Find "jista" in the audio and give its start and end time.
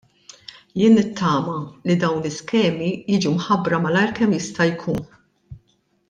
4.39-4.67